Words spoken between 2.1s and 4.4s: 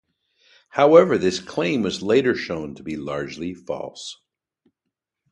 shown to be largely false.